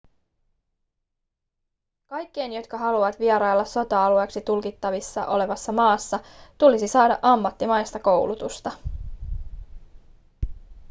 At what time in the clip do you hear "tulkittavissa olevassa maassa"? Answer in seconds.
4.41-6.19